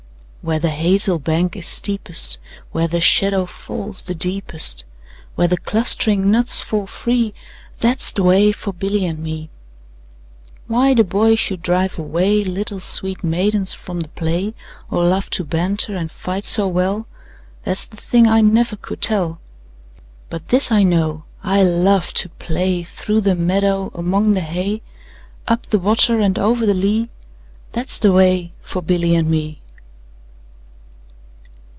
[0.43, 2.39] Where the hazel bank is steepest,
[2.71, 4.83] Where the shadow falls the deepest,
[5.35, 7.41] Where the clustering nuts fall free, 15
[7.81, 9.51] That 's the way for Billy and me.
[10.65, 14.55] Why the boys should drive away Little sweet maidens from the play,
[14.89, 17.05] Or love to banter and fight so well,
[17.63, 19.25] That 's the thing I never could tell.
[19.25, 19.39] 20
[20.31, 24.81] But this I know, I love to play Through the meadow, among the hay;
[25.47, 27.09] Up the water and over the lea,
[27.73, 29.59] That 's the way for Billy and me.